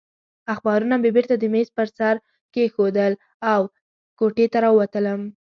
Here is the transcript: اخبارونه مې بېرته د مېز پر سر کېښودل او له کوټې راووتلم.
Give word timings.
اخبارونه 0.53 0.95
مې 1.01 1.09
بېرته 1.15 1.35
د 1.37 1.43
مېز 1.53 1.67
پر 1.77 1.87
سر 1.97 2.15
کېښودل 2.53 3.13
او 3.53 3.61
له 3.69 3.69
کوټې 4.19 4.45
راووتلم. 4.63 5.21